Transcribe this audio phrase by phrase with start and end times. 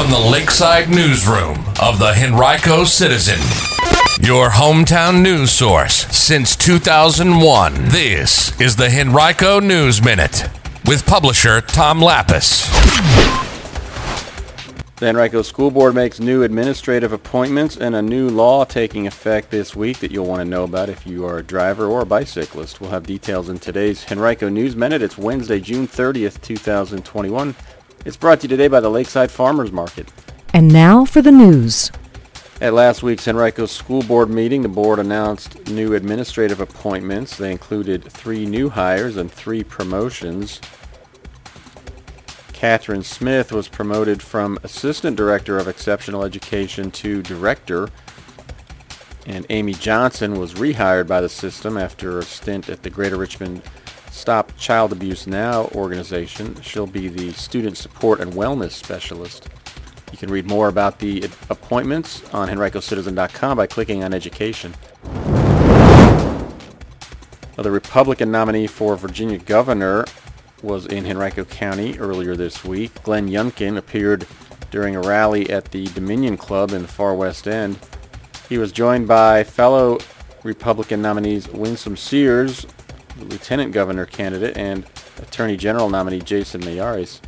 [0.00, 3.38] from the Lakeside Newsroom of the Henrico Citizen,
[4.26, 7.74] your hometown news source since 2001.
[7.88, 10.48] This is the Henrico News Minute
[10.86, 12.66] with publisher Tom Lappas.
[14.96, 19.76] The Henrico School Board makes new administrative appointments and a new law taking effect this
[19.76, 22.80] week that you'll want to know about if you are a driver or a bicyclist.
[22.80, 25.02] We'll have details in today's Henrico News Minute.
[25.02, 27.54] It's Wednesday, June 30th, 2021.
[28.06, 30.10] It's brought to you today by the Lakeside Farmers Market.
[30.54, 31.92] And now for the news.
[32.58, 37.36] At last week's Henrico School Board meeting, the board announced new administrative appointments.
[37.36, 40.62] They included three new hires and three promotions.
[42.54, 47.90] Catherine Smith was promoted from Assistant Director of Exceptional Education to Director,
[49.26, 53.62] and Amy Johnson was rehired by the system after a stint at the Greater Richmond
[54.10, 56.60] Stop Child Abuse Now organization.
[56.60, 59.48] She'll be the Student Support and Wellness Specialist.
[60.12, 64.74] You can read more about the appointments on henricocitizen.com by clicking on Education.
[67.56, 70.06] The Republican nominee for Virginia governor
[70.62, 73.02] was in Henrico County earlier this week.
[73.02, 74.26] Glenn Youngkin appeared
[74.70, 77.78] during a rally at the Dominion Club in the far west end.
[78.48, 79.98] He was joined by fellow
[80.42, 82.66] Republican nominees Winsome Sears,
[83.24, 84.84] lieutenant governor candidate, and
[85.18, 87.20] Attorney General nominee Jason Miyares.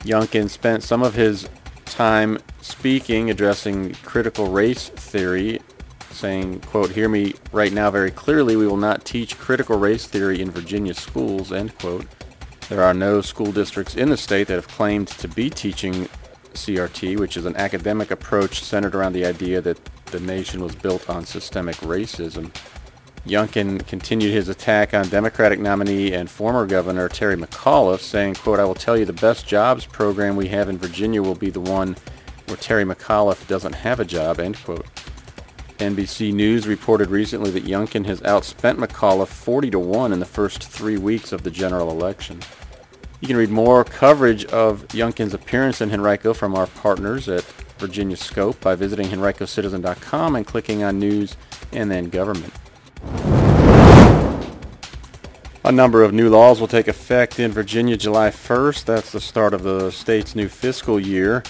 [0.00, 1.48] Youngkin spent some of his
[1.84, 5.60] time speaking, addressing critical race theory,
[6.10, 10.40] saying, quote, hear me right now very clearly, we will not teach critical race theory
[10.40, 12.06] in Virginia schools, end quote.
[12.68, 16.08] There are no school districts in the state that have claimed to be teaching
[16.54, 21.10] CRT, which is an academic approach centered around the idea that the nation was built
[21.10, 22.50] on systemic racism.
[23.26, 28.64] Youngkin continued his attack on Democratic nominee and former governor Terry McAuliffe, saying, quote, I
[28.66, 31.96] will tell you the best jobs program we have in Virginia will be the one
[32.46, 34.86] where Terry McAuliffe doesn't have a job, end quote.
[35.78, 40.62] NBC News reported recently that Youngkin has outspent McAuliffe 40 to 1 in the first
[40.62, 42.40] three weeks of the general election.
[43.20, 47.42] You can read more coverage of Youngkin's appearance in Henrico from our partners at
[47.78, 51.38] Virginia Scope by visiting henricocitizen.com and clicking on News
[51.72, 52.52] and then Government.
[55.66, 58.84] A number of new laws will take effect in Virginia July 1st.
[58.84, 61.42] That's the start of the state's new fiscal year.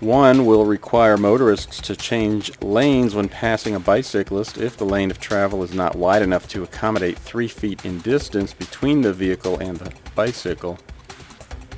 [0.00, 5.20] One will require motorists to change lanes when passing a bicyclist if the lane of
[5.20, 9.76] travel is not wide enough to accommodate three feet in distance between the vehicle and
[9.76, 10.76] the bicycle.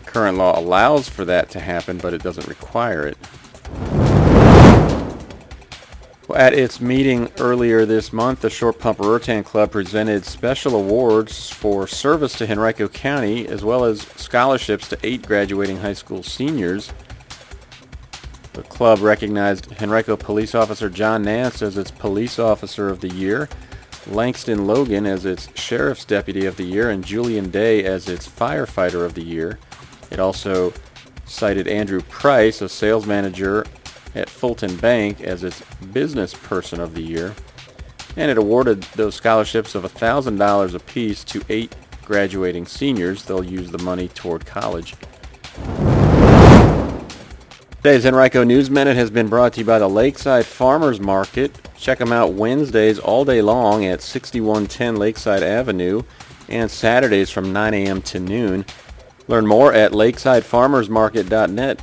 [0.06, 3.18] Current law allows for that to happen, but it doesn't require it.
[6.30, 11.86] At its meeting earlier this month, the Short Pump Ruritan Club presented special awards for
[11.86, 16.92] service to Henrico County as well as scholarships to eight graduating high school seniors.
[18.54, 23.48] The club recognized Henrico Police Officer John Nance as its Police Officer of the Year,
[24.06, 29.04] Langston Logan as its Sheriff's Deputy of the Year, and Julian Day as its Firefighter
[29.04, 29.58] of the Year.
[30.10, 30.72] It also
[31.24, 33.66] cited Andrew Price, a sales manager
[34.14, 35.62] at Fulton Bank, as its
[35.92, 37.34] Business Person of the Year.
[38.16, 41.74] And it awarded those scholarships of $1,000 apiece to eight
[42.04, 43.24] graduating seniors.
[43.24, 44.94] They'll use the money toward college.
[47.82, 51.58] Today's Henrico News Minute has been brought to you by the Lakeside Farmers Market.
[51.76, 56.02] Check them out Wednesdays all day long at 6110 Lakeside Avenue
[56.48, 58.00] and Saturdays from 9 a.m.
[58.02, 58.64] to noon.
[59.26, 61.82] Learn more at lakesidefarmersmarket.net.